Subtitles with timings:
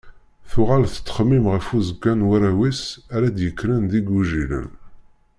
[0.49, 2.81] Tuɣal tettxemmim ɣef uzekka n warraw-is
[3.15, 4.69] ara d-yekkren d igujilen.